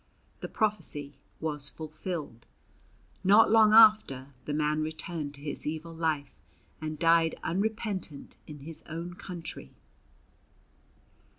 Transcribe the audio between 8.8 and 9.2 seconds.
own